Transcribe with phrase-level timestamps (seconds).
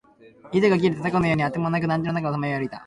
[0.51, 2.79] 糸が切れた凧のようにあてもなく、団地の中をさまよい歩いた